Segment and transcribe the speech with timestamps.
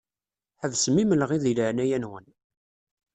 [0.61, 2.27] Ḥebsem imenɣi di leɛnaya-nwen.